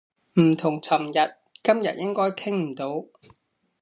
[0.39, 3.05] 唔同尋日，今日應該傾唔到